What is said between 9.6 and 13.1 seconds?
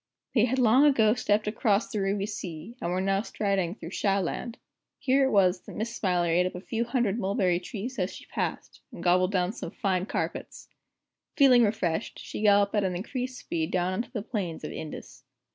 fine carpets. Feeling refreshed, she galloped at an